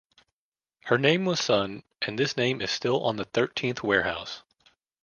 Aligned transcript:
Her 0.85 0.97
name 0.97 1.25
was 1.25 1.39
Sun 1.39 1.83
and 2.01 2.17
this 2.17 2.35
name 2.35 2.59
is 2.59 2.71
still 2.71 3.05
on 3.05 3.17
the 3.17 3.25
thirteenth 3.25 3.83
warehouse. 3.83 4.41